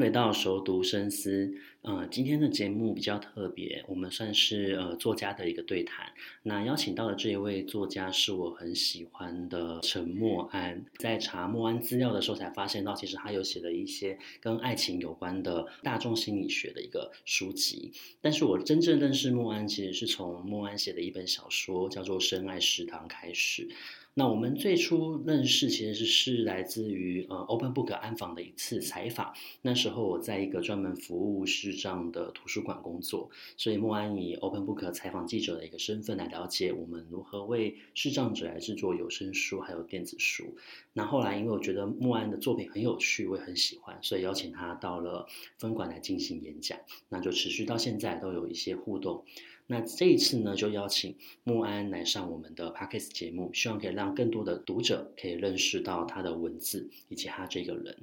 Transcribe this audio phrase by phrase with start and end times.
[0.00, 1.52] 回到熟读深思。
[1.82, 6.10] 呃，今天的节目比较特别，我们算是呃作家的一个对谈。
[6.42, 10.82] 那邀请到的这一位作家是我很喜欢的陈默安。
[10.96, 17.92] 在查默安资料的时候，才发现到其实他有写了一些跟爱情有关的大众心理学的一个书籍。
[18.22, 23.68] 但是我真正认识默安，其实是从默安写的一本小说叫做《深爱食堂》开始。
[24.14, 29.32] 那我们最初认识其实是是来自于呃 Open Book 安访的一次采访。
[29.62, 40.56] 那时候我在一个专门服务视障的图书馆工作，所以莫安以 Open Book 采访记者的一个身份来了解我们如何为视障者来制作有声书还有电子书。
[40.92, 46.76] 那后来因为我觉得莫安的作品很有趣，我也很喜欢，所以邀请他到了分馆来进行演讲，
[47.08, 49.24] 那就持续到现在都有一些互动。
[49.72, 57.96] 那这一次呢，就邀请莫安来上我们的 Podcast 节目，希望可以让更多的读者可以认识到他的文字以及他这个人。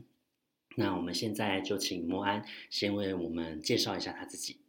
[0.77, 4.61] 那我们现在就请莫安先为我们介绍一下他自己。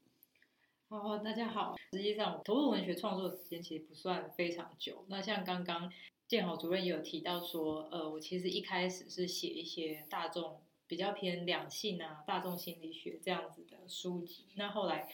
[0.89, 1.77] 好，大家好。
[1.93, 5.05] 实际上，投入文学创作的时间其实不算非常久。
[5.07, 5.93] 那像刚刚
[6.27, 14.47] 建豪主任也有提到说，呃，我其实一开始是写一些大众比较偏两性啊、大众心理学这样子的书籍。
[14.57, 15.09] 那后来。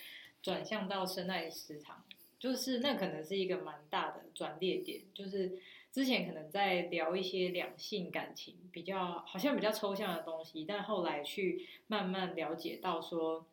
[0.44, 2.04] 转向到深爱食堂，
[2.38, 5.00] 就是那可能是一个蛮大的转捩点。
[5.14, 5.58] 就是
[5.90, 13.46] 之前可能在聊一些两性感情，比较好像比较抽象的东西，但后来去慢慢了解到说，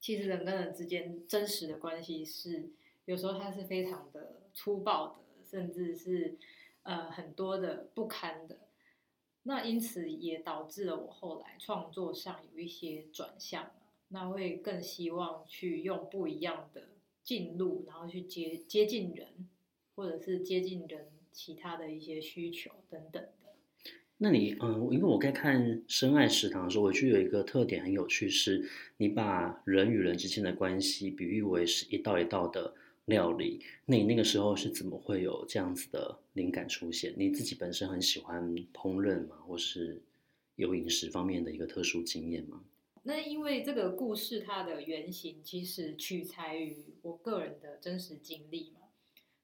[0.00, 2.70] 其实人跟人之间真实的关系是
[3.04, 5.14] 有时候它是非常的粗暴的，
[5.48, 6.36] 甚至是
[6.82, 8.58] 呃很多的不堪的。
[9.44, 13.70] 那因此也导致了我后来创作上有一些转向。
[14.12, 16.88] 那会更希望去用不一样的
[17.22, 19.48] 进入，然后去接接近人，
[19.94, 23.30] 或者是接近人其他的一些需求等等的。
[24.18, 33.64] 那你嗯，因为我在看《深爱食堂》的时候，我觉得有一个特点很有趣，是你把人与人之间的关系比喻为是一道一道的料理。
[33.86, 37.14] 那你那个时候是怎么会有这样子的灵感出现？
[37.16, 38.44] 你自己本身很喜欢
[38.74, 39.36] 烹饪吗？
[39.46, 40.02] 或是
[40.56, 42.62] 有饮食方面的一个特殊经验吗？
[43.10, 48.82] 那因为这个故事它的原型其实取材于我个人的真实经历嘛，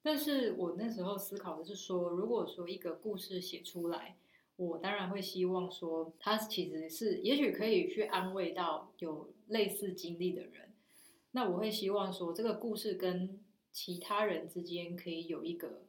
[0.04, 4.19] 但是我那时候思考的是说，如果说一个故事写出来，
[4.54, 10.72] 我当然会希望说，它其实是也许可以去安慰到有类似经历的人，
[11.33, 13.41] 那我会希望说，这个故事跟
[13.72, 15.83] 其他人之间可以有一个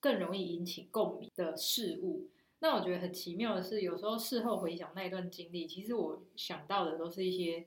[0.00, 2.30] 更容易引起共鸣的事物。
[2.62, 7.66] 那我觉得很奇妙的是，有时候事后回想那一段经历，其实我想到的都是一些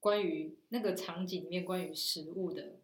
[0.00, 2.76] 关于那个场景里面关于食物的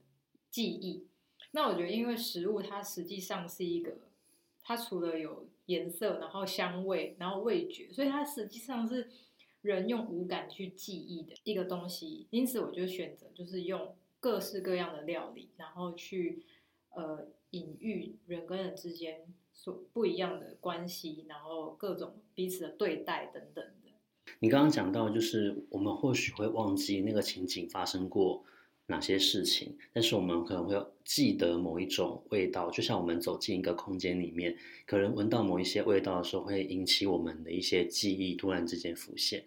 [0.50, 1.06] 记忆。
[1.50, 3.99] 那我觉得，因为食物它实际上是一个，
[4.62, 9.11] 它除了有颜色，然后香味，然后味觉，所以它实际上是
[9.61, 12.27] 人用五感去记忆的一个东西。
[12.31, 16.43] 因此，我就选择就是用各式各样的料理，然后去
[16.91, 19.27] 呃隐喻人跟人之间。
[19.59, 23.91] 所不一样的关系，然后各种彼此的对待等等的。
[24.39, 28.45] 你刚刚讲到，就是我们或许会忘记那个情景发生过
[28.87, 39.45] 哪些事情，但是我们可能会记得某一种味道，就像我们走进一个空间里面，可能闻到某一些味道的时候，会引起我们的一些记忆突然之间浮现。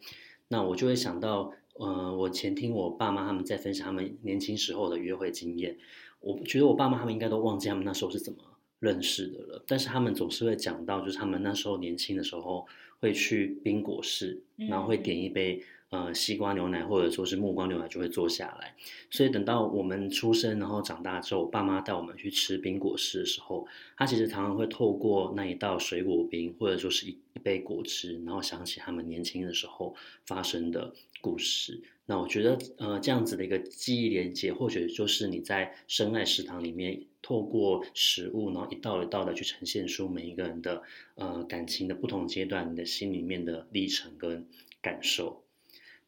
[0.49, 5.77] 那我就会想到，嗯、呃，我前听我爸妈他们在分享他们年轻时候的约会经验，
[6.19, 8.39] 我觉得我爸妈他们应该都忘记他们那时候是怎么
[8.81, 12.67] 认识的了，但是他们总是会讲到，就是他们那时候年轻的时候
[12.99, 18.75] 会去冰果室，然后会点一杯呃西瓜牛奶或者说是木瓜牛奶，就会坐下来。
[19.09, 29.95] 所以等到我们出生然后长大之后，爸妈带我们去吃冰果室的时候，他其实常常会透过那一道水果冰或者说是一一杯果汁，然后想起他们年轻的时候
[30.25, 31.81] 发生的故事。
[32.07, 37.05] 那我觉得呃这样子的一个记忆连接，或许就是你在深爱食堂里面。
[37.23, 40.81] 透过食物，然后一道一道的去呈现出每一个人的
[41.13, 44.47] 呃感情的不同阶段，你的心里面的历程跟
[44.81, 45.43] 感受。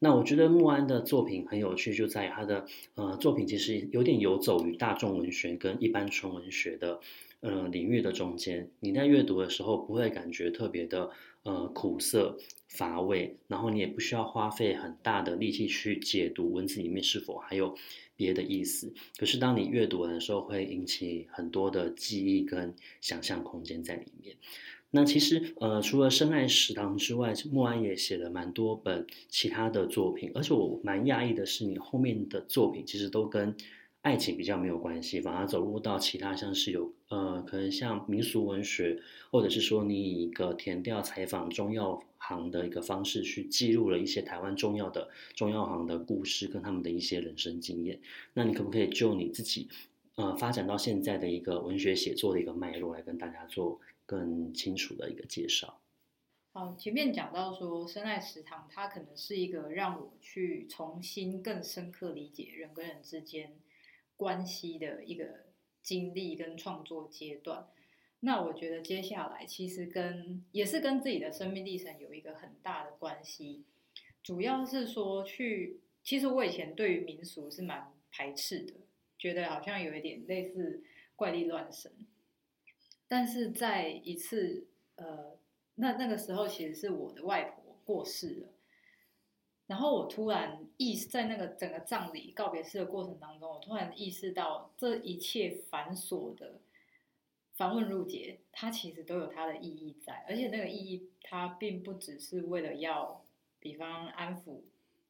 [0.04, 2.66] 那我觉得默安的作品很有趣，就在他的
[2.96, 7.00] 呃作品其实有点游走于大众文学跟一般纯文学的
[7.40, 8.70] 呃领域的中间。
[8.82, 11.10] 你在阅读的时候不会感觉特别的
[11.44, 17.74] 呃苦涩乏味，然后你也不需要花费很大的力气去解读文字里面是否还有。
[18.16, 22.72] 别的意思，可是当你阅读的时候，会引起很多的记忆跟
[23.02, 24.36] 想象空间在里面。
[24.96, 33.56] 那其实呃，除了《深爱食堂》之外，莫安也写了蛮多本其他的作品，而且我蛮讶异的是，你后面的作品其实都跟
[34.04, 39.00] 爱情比较没有关系，反而走入到其他像是有呃，可能像民俗文学，
[39.32, 48.00] 或者是说你以一个田调采访中药行的一个方式去记录了一些台湾重要的中药行的故事跟他们的一些人生经验。
[48.36, 49.68] 那你可不可以就你自己
[50.18, 55.82] 呃发展到现在的一个文学写作的一个脉络来跟大家做更清楚的一个介绍？
[56.52, 63.58] 好，前面讲到说深爱食堂，它可能是一个让我去重新更深刻理解人跟人之间。
[64.16, 65.48] 关系的一个
[65.82, 67.68] 经历跟创作阶段，
[68.20, 73.66] 那我觉得接下来其实跟也是跟自己的生命历程有一个很大的关系，
[74.22, 78.76] 主要是说去，其实我以前对于民俗是蛮排斥的，
[79.18, 80.84] 觉得好像有一点类似
[81.16, 81.92] 怪力乱神，
[83.14, 84.66] 但是在一次
[84.96, 85.38] 呃，
[85.76, 88.48] 那那个时候其实是我的外婆过世了。
[89.68, 96.60] 然后我突然意识，在那个整个葬礼告别式的过程当中，我突然意识到这一切繁琐的
[97.52, 103.24] 繁文缛节，它其实都有它的意义在，而且那个意义它并不只是为了要，
[103.60, 104.62] 比方安抚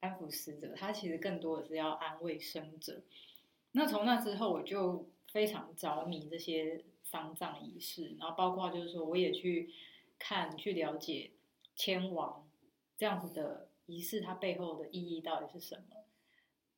[0.02, 3.02] 安抚死者，它其实更多的是要安慰生者。
[3.72, 6.84] 那从那之后，我就非常着迷这些
[7.14, 9.70] 丧葬仪式，然后包括就是说，我也去
[10.18, 11.30] 看去了解
[11.76, 12.50] 迁亡
[12.98, 13.70] 这样子的。
[13.86, 16.06] 仪式它背后的意义到底是什么？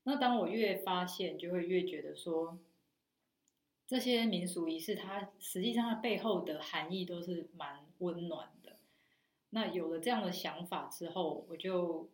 [0.06, 2.58] 那当我越发现，就会越觉得说，
[3.86, 8.78] 这些民俗仪式它实际上它背后的含义都是蛮温暖的。
[9.52, 12.10] 那有了这样的想法之后，我就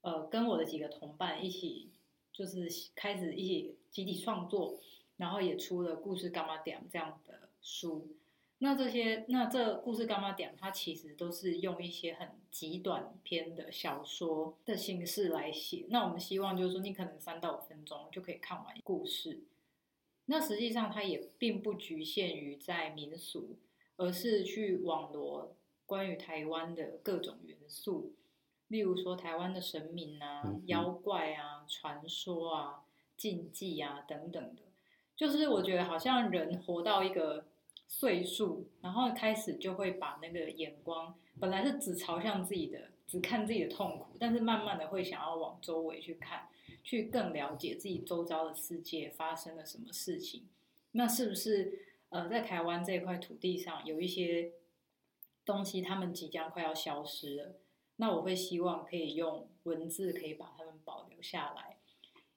[0.00, 1.90] 呃跟我的几个同伴一起，
[2.32, 4.80] 就是开始一起集体创作，
[5.18, 8.16] 然后也出了《故事柑仔店》这样的书。
[8.62, 15.86] 那这些，那这故事柑仔店，它其实都是用一些很极短篇的小说的形式来写。
[15.88, 19.44] 那我们希望就是说，你可能三到五分钟就可以看完故事。
[20.26, 23.56] 那实际上它也并不局限于在民俗，
[23.96, 28.12] 而是去网罗关于台湾的各种元素，
[28.68, 32.84] 例如说台湾的神明啊、妖怪啊、传说啊、
[33.16, 34.64] 禁忌啊等等的。
[35.16, 37.46] 就是我觉得好像人活到一个。
[37.92, 46.48] 岁数，然后开始就会把那个眼光，本来是只朝向自己的，只看自己的痛苦，但是慢慢的会想要往周围去看，
[46.84, 50.48] 去更了解自己周遭的世界发生了什么事情。
[50.92, 54.52] 那是不是呃，在台湾这块土地上有一些
[55.44, 57.56] 东西，他们即将快要消失了？
[57.96, 61.76] 那我会希望可以用文字可以把它们保留下来。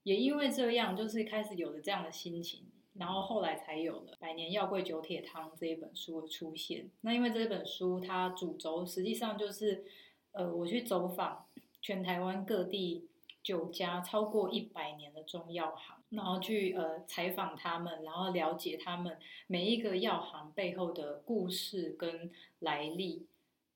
[0.01, 2.65] 也因为这样，就是开始有了这样的心情。
[2.95, 6.89] 然后后来才有了《百年药柜九铁汤》这一本书的出现。
[7.01, 9.83] 那因为这本书它主轴实际上就是，
[10.31, 11.45] 呃，我去走访
[11.81, 13.07] 全台湾各地
[13.41, 19.17] 九家超过一百年的中药行，然后去呃采访他们，然后了解他们
[19.47, 23.25] 每一个药行背后的故事跟来历。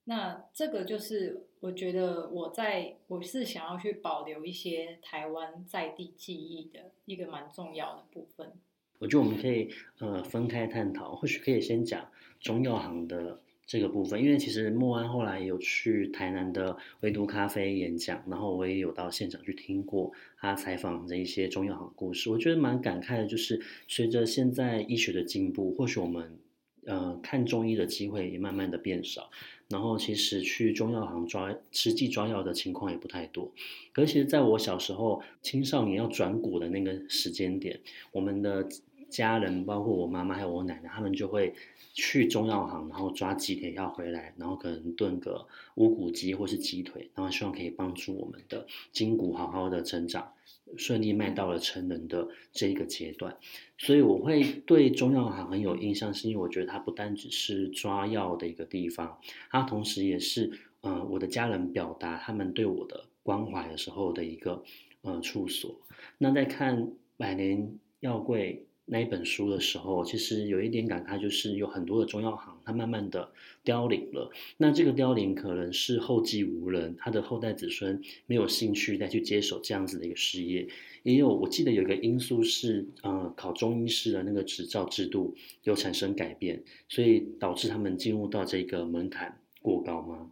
[0.05, 8.53] 那这个就是我觉得我在我是想要去保留一些台湾在地记忆的一个蛮重要的部分。
[8.99, 12.07] 我觉得我们可以呃分开探讨，或许可以先讲
[12.39, 26.37] 中药行的这个部分，因为其实莫安后来有去台南的唯独咖啡演讲，然后我也有到现场去听过他采访的一些中药行故事，我觉得蛮感慨的，就是随着现在医学的进步，或许我们
[26.85, 29.29] 呃看中医的机会也慢慢的变少。
[29.69, 33.51] 然后其实去中药行抓实际抓药的情况也不太多，
[33.91, 37.81] 可是其实在我小时候青少年要转骨的那个时间点，
[38.13, 38.65] 我们的
[39.09, 41.53] 家人包括我妈妈还有我奶奶，他们就会
[41.93, 50.33] 去中药行，然后抓鸡腿药回来，然后可能炖个乌骨鸡或是鸡腿，然后希望可以帮助我们的筋骨好好的成长。
[50.75, 53.37] 顺利迈到了成人的这一个阶段，
[53.77, 59.17] 所以我会对中药行很有印象，是因为我觉得它不单只是抓药的一个地方，
[59.49, 64.61] 它同时也是，呃，我的家人表达他们对我的关怀的时候的一个，
[65.03, 65.73] 呃，处所。
[66.17, 68.66] 那在看百年药柜。
[68.89, 73.29] 那一本书的时候，其实有一点感慨，就是有很多的中药行，它慢慢的
[73.61, 74.31] 凋零了。
[74.55, 80.65] 那这个凋零可能是后继无人，他的后代子孙没有兴趣再去接手这样子的一个事业。
[81.03, 90.31] 也有，我记得有一个因素是，呃，考中医师的那个执照制度有产生改变，所以导致他们进入到这个门槛过高吗？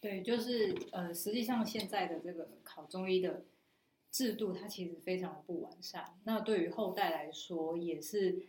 [0.00, 3.44] 对，就是呃，实际上现在的这个考中医的。
[4.10, 8.46] 制度它其实非常不完善，那对于后代来说也是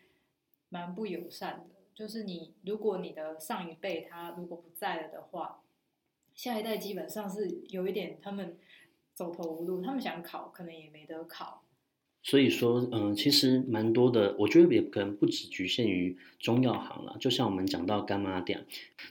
[0.70, 1.76] 蛮不友善的。
[1.94, 5.62] 就是你如果你的上一辈他如果不在了的话，
[6.34, 8.58] 下一代基本上是有一点他们
[9.14, 11.64] 走投无路，他们想考可能也没得考。
[12.24, 17.18] 所以说，嗯，其实蛮多的，我觉得也可能不只局限于中药行了。
[17.20, 18.66] 就像我们讲到干妈店，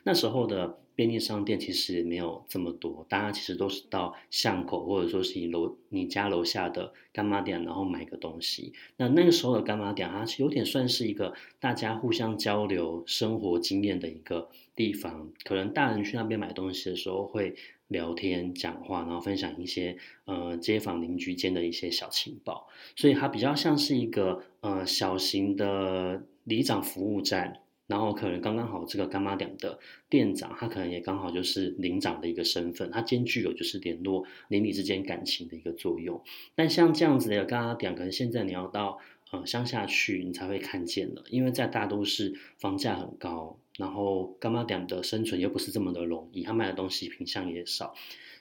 [0.04, 8.72] 那时候的便利商店其实也没有这么多，大家其实都是到巷口或者说是你楼你家楼下的干妈店，然后买个东西。
[8.96, 14.48] 那那个时候的干妈店，它有点算是一个大家互相交流生活经验的一个
[14.80, 15.30] 地方。
[15.44, 17.54] 可能大人去那边买东西的时候会。
[17.90, 27.58] 聊天讲话，然后分享一些呃街坊邻居间的一些小情报，所以它比较像是一个呃小型的里长服务站，
[27.88, 29.76] 然后可能刚刚好这个干妈店的
[30.08, 36.22] 店长，他可能也刚好就是领长的一个身份，他兼具有就是联络邻里之间感情的一个作用。
[36.54, 39.00] 但像这样子的干妈店，可能现在你要到
[39.32, 43.58] 呃乡下去，你才会看见了，因为在大都市房价很高。
[43.80, 47.94] 然后干妈点的生存又不是这么的容易，他卖的东西品相也少，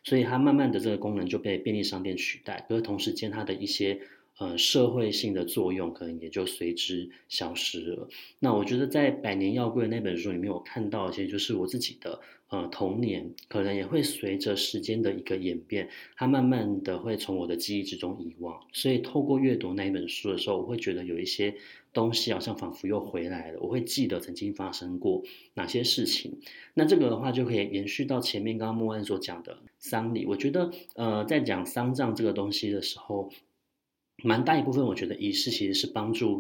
[0.04, 4.02] 所以他慢慢的这个功能就被便利商店取代，可是同时间他的一些
[4.38, 8.08] 呃社会性的作用可能也就随之消失了。
[8.40, 12.20] 那我觉得在《百年药柜》那本书里面，我看到其实就是我自己的。
[12.50, 18.60] 呃，童年可能也会随着时间的一个演变，它慢慢的会从我的记忆之中遗忘。
[18.74, 21.54] 所以透过阅读那一本书的时候，我会觉得有一些
[21.94, 23.60] 东西好像仿佛又回来了。
[23.60, 25.22] 我会记得曾经发生过
[25.54, 26.40] 哪些事情。
[26.74, 30.26] 那这个的话就可以延续到前面刚刚莫安所讲的丧礼。
[30.26, 33.32] 我觉得，呃，在讲丧葬这个东西的时候，
[34.24, 36.40] 蛮大一部分我觉得仪式其实是帮助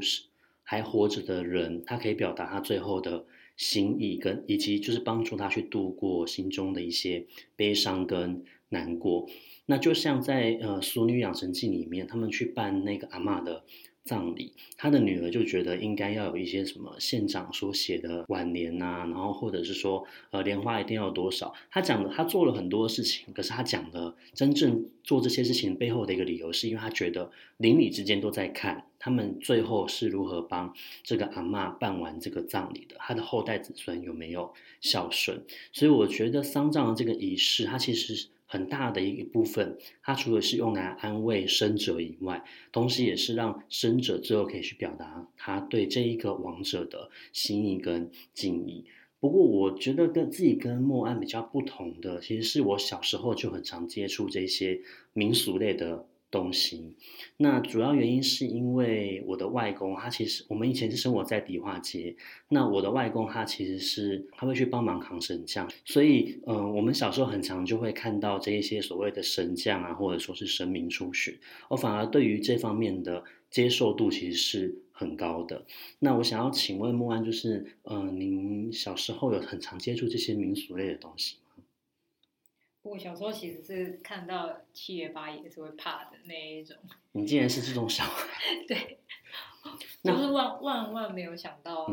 [0.63, 3.25] 还活着的人，他可以表达他最后的。
[3.59, 7.25] 心意跟以及就是帮助他去度过心中的一些
[7.57, 9.27] 悲伤跟难过，
[9.65, 13.65] 那就像在呃《俗女养成记》里面，他们去办那个阿嬷的
[14.09, 28.85] 葬礼，他的女儿就觉得应该要有一些什么县长所写的挽联呐，然后或者是说呃莲花一定要多少，他讲的他做了很多事情，可是他讲的真正做这些事情背后的一个理由，是因为他觉得邻里之间都在看。
[29.01, 30.73] 他们最后是如何帮
[31.03, 32.97] 这个阿嬷办完这个葬礼的？
[32.99, 34.51] 他的后代子孙有没有
[34.81, 35.41] 孝顺？
[35.71, 48.85] 所以我觉得丧葬的这个仪式，它其实很大的一部分，它除了是用来安慰生者以外，同时也是让生者之后可以去表达他对这一个王者的心意跟敬意。
[49.19, 54.81] 不过，我觉得跟自己跟莫安比较不同的，其实是我小时候就很常接触这些
[55.13, 56.07] 民俗类的。
[56.31, 56.93] 东西，
[57.37, 62.15] 那主要原因是因为我的外公，他其实我们以前是生活在迪化街，
[62.49, 71.35] 那我的外公他其实是他会去帮忙扛神像，所以嗯、我们小时候很常就会看到这一些所谓的神像啊，或者说是神明出巡，
[71.67, 75.65] 我反而对于这方面的接受度其实是很高的。
[75.97, 81.37] 那我想要请问莫安，就是嗯、呃，您小时候有很常接触这些民俗类的东西？
[82.81, 86.77] 我小时候其实是看到七爷八爷是会怕的那一种。
[87.11, 88.29] 你竟然是这种小孩？
[88.67, 88.99] 对，
[90.03, 91.87] 就是万万万没有想到，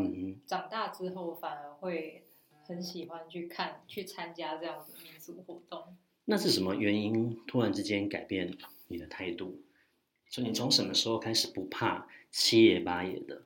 [0.47, 2.25] 长大之后反而会
[2.67, 5.97] 很喜欢去看、去参加这样的民俗活动。
[6.25, 8.57] 那是什么原因突然之间改变
[8.89, 9.61] 你的态度？
[10.31, 13.43] 就你从什么时候开始不怕七爷八爷的？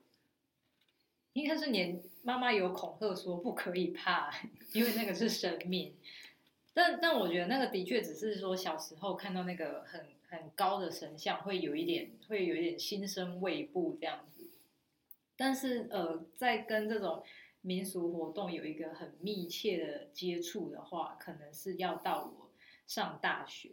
[1.32, 4.30] 应该是年妈妈有恐吓说不可以怕，
[4.73, 5.94] 因为那个是神明。
[6.72, 14.48] 但但我觉得那个的确只是说小时候看到那个很很高的神像，会有一点会有一点心生畏怖这样子。
[15.36, 17.24] 但是呃，在跟这种
[17.62, 22.50] 民俗活动有一个很密切的接触的话，可能是要到我
[22.86, 23.70] 上大学，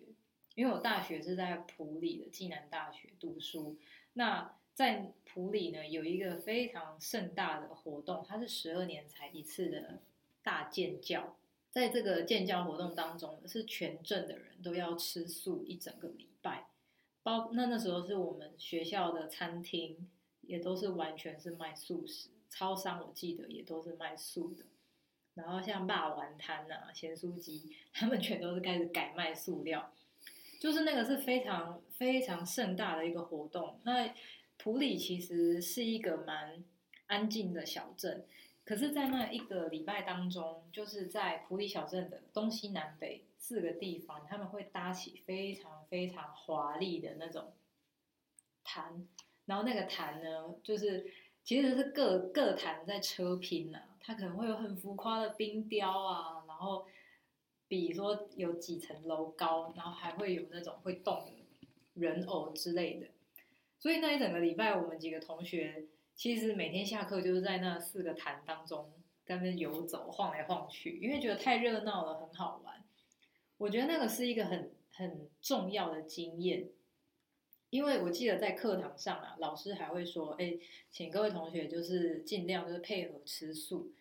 [0.55, 3.77] 因为我大学是在普里的暨南大学读书。
[4.13, 9.99] 那在普里呢，有一个非常盛大的活动，它是十二年才一次的
[10.41, 11.35] 大建教。
[11.69, 16.67] 在这个建交活动当中，是全镇的人都要吃素一整个礼拜，
[17.21, 20.09] 包那那时候是我们学校的餐厅
[20.41, 24.63] 也都是完全是卖素食，超商我记得也都是卖素的，
[25.35, 29.93] 然后像霸王摊啊、咸酥鸡，他们全都是开始改卖素料，
[30.59, 33.79] 就是那个是非常非常盛大的一个活动。
[33.83, 34.11] 那
[34.57, 36.63] 埔里其实是一个蛮
[37.05, 38.25] 安静的小镇。
[38.67, 47.53] 可是，在那一个礼拜当中，就是在普里小镇的东西南北四个地方，他们会搭起非常非常华丽的那种
[48.65, 49.07] 坛，
[49.45, 51.09] 然后那个坛呢，就是
[51.45, 56.85] 其实是各各坛在车拼呢、它可能会有很浮夸的冰雕啊，然后
[57.69, 61.31] 比如说有几层楼高，然后还会有那种会动
[61.93, 63.07] 人偶之类的，
[63.79, 65.85] 所以那一整个礼拜，我们几个同学。
[66.17, 68.91] 其实每天下课就是在那四个坛当中
[69.23, 72.83] 在那游走、晃来晃去，因为觉得太热闹了，很好玩。
[73.57, 76.69] 我觉得那个是一个很很重要的经验，
[77.69, 80.57] 因为我记得在课堂上啊，老师还会说：“哎，
[80.89, 83.93] 请各位同学就是尽量就是配合吃素。”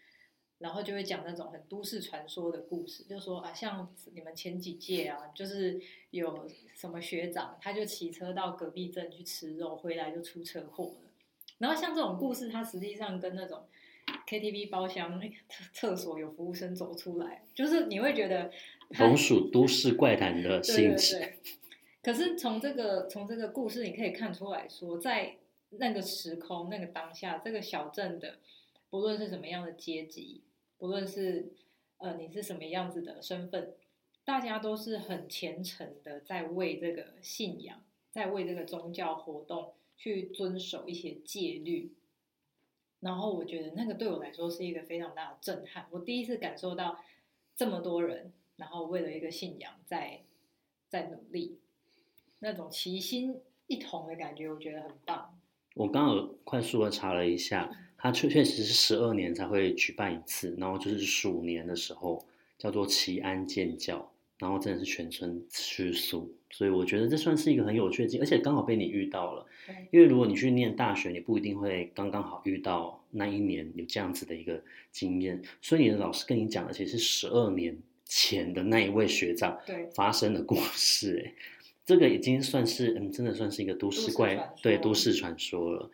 [0.59, 10.95] 然后就会讲那种很都市传说的故事，就说啊，像你们前几届啊，就是有什么学长，他就骑车到隔壁镇去吃肉，回来就出车祸。
[11.59, 13.67] 然后像这种故事，它实际上跟那种
[14.27, 18.51] KTV 包厢厕厕所有服务生走出来，就是你会觉得
[18.91, 21.19] 同属都市怪谈的性质。
[21.19, 21.53] 对对对。
[22.03, 25.37] 可是从这个从这个故事，你可以看出来说，在
[25.71, 28.39] 那个时空、那个当下，这个小镇的。
[28.89, 30.45] 不论是什么样的阶级，
[30.79, 31.53] 不论是
[31.99, 33.75] 呃你是什么样子的身份，
[34.25, 37.83] 大家都是很虔诚的在为这个信仰，
[38.13, 41.93] 在为这个宗教活动去遵守一些戒律。
[43.01, 46.99] 然后我觉得那个对我来说是一个非常大的震撼，我第一次感受到
[47.55, 50.23] 这么多人，然后为了一个信仰在
[50.89, 51.59] 在努力，
[52.39, 55.39] 那种齐心一同的感觉，我觉得很棒。
[55.75, 57.71] 我刚好快速的查了一下。
[57.99, 62.23] 它确确实是十二年才会举办一次，然后就是鼠年的时候
[62.59, 64.07] 叫做齐安建醮，
[64.39, 69.47] 然后真的是全村吃素，所以我觉得这算是一个很有趣的经历，而且刚好被你遇到了，
[69.91, 74.63] 因为如果你去念大学，你不一定会刚刚好遇到那一年有这样子的一个
[74.93, 79.59] 经验，所以你的老师跟你讲的其实是十二年前的那一位学长
[79.95, 81.35] 发生的故事，哎，
[81.87, 85.91] 这个已经算是嗯，真的算是一个都市怪，对，都市传说了。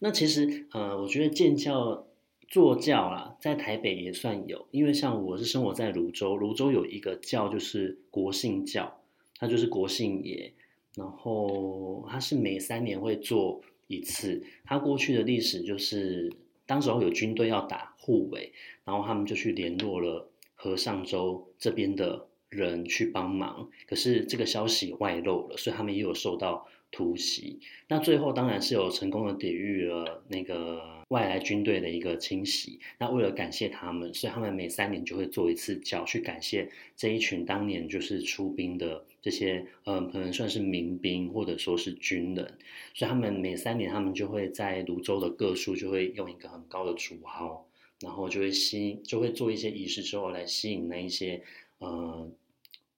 [0.00, 2.04] 那其实，呃，我觉得建醮、
[2.54, 9.00] 坐教啦，在台北也算有，因为像我是生活在泸州，泸州有一个教就是国姓教，
[9.40, 10.52] 他就是国姓爷，
[10.94, 14.40] 然后他是每三年会做一次。
[14.62, 16.32] 他过去的历史就是，
[16.64, 18.52] 当时候有军队要打护卫，
[18.84, 26.66] 然后他们就去联络了和上州这边的人去帮忙，可是这个消息外露了，所以他们也有受到。
[26.96, 32.78] 突袭，那最后当然是有成功的抵御了那个外来军队的一个侵袭。
[32.98, 42.58] 那为了感谢他们，所以他们每三年就会做一次醮，去感谢这一群当年就是出兵的这些，嗯，可能算是民兵或者说是军人。
[42.94, 47.66] 所以他们每三年，他们就会在泸州的各处就会用一个很高的竹号，
[47.98, 51.42] 然后就会吸，就会做一些仪式之后来吸引那一些，
[51.78, 52.30] 呃，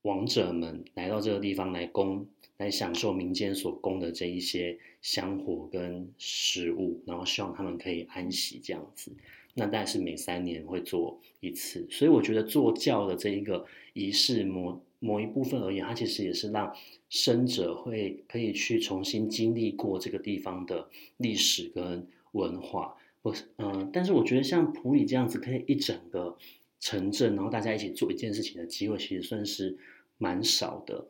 [0.07, 2.27] 王者们来到这个地方来供。
[2.59, 9.13] 来享受民间所供的这一些香火跟食物，然后希望他们可以安息这样子。
[9.53, 16.75] 那但是每三年会做一次，所以我觉得坐轿的这一个仪式，某某一部分而言，它其实也是让
[17.11, 20.89] 生者会可以去重新经历过这个地方的
[21.19, 22.97] 历史跟文化。
[23.21, 26.39] 我嗯，但是我觉得像普里这样子，可以一整个
[26.81, 29.77] 城镇，然后大家一起做一件事情的机会，其实算是
[30.19, 31.07] 蛮少的。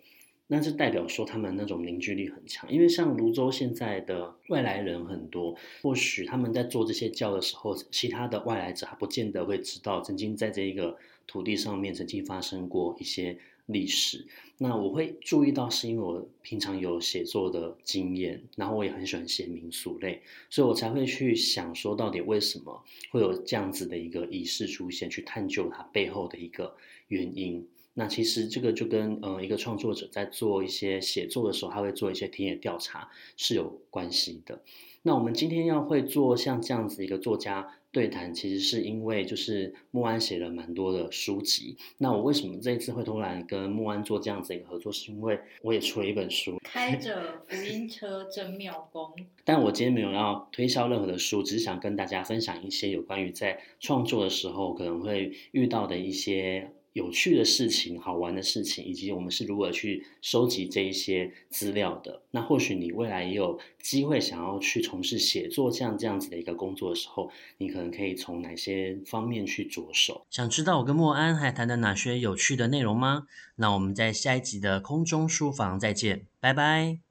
[0.49, 14.25] 那是代表说他们那种凝聚力很强，因为像泸州现在的外来人很多，或许他们在做这些教的时候，其他的外来者还不见得会知道，曾经在这一个土地上面曾经发生过一些历史。
[14.59, 26.77] 那我会注意到，是因为我平常有写作的经验，然后我也很喜欢写民俗类，所以我才会去想说，到底为什么会有这样子的一个仪式出现，去探究它背后的一个
[27.09, 27.67] 原因。
[27.99, 34.61] 那其实这个就跟呃一个创作者在做一些写作的时候，他会做一些田野调查是有关系的。
[35.01, 41.79] 那我们今天要会做像这样子一个作家对谈，其实是因为就是木安写了蛮多的书籍。
[41.97, 49.15] 那我为什么这一次会突然跟木安做这样子一个合作，是因为我也出了一本书，开着福音车真妙功。
[49.43, 56.73] 但我今天没有要推销任何的书，只是想跟大家分享一些有关于在创作的时候可能会遇到的一些。
[56.97, 62.23] 有趣的事情、好玩的事情，以及我们是如何去收集这一些资料的。
[62.31, 70.27] 那或许你未来也有机会想要去从事写作像这样子的一个工作的时候，你可能可以从哪些方面去着手？
[70.31, 73.27] 想知道我跟莫安还谈了哪些有趣的内容吗？
[73.57, 77.06] 那我们在下一集的空中书房再见，拜拜。